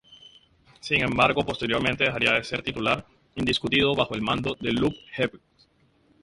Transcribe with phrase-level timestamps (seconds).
[0.79, 3.05] Sin embargo, posteriormente dejaría de ser titular
[3.35, 5.69] indiscutido bajo el mando de Jupp Heynckes.